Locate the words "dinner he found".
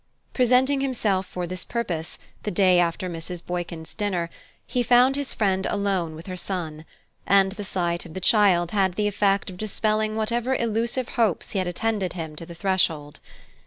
3.93-5.15